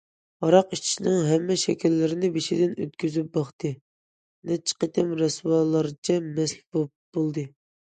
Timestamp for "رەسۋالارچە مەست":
5.23-6.69